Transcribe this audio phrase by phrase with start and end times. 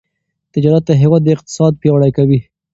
[0.53, 2.39] تجارت د هیواد اقتصاد پیاوړی کوي.